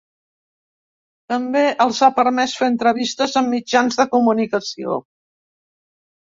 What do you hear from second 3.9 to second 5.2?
de comunicació.